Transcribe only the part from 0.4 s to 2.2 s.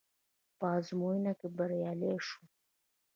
په ازموينه کې بريالی